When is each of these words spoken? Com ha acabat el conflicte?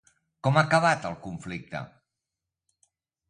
Com 0.45 0.55
ha 0.59 0.63
acabat 0.69 1.05
el 1.09 1.17
conflicte? 1.27 1.83